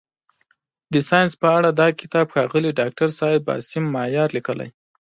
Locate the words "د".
0.93-0.95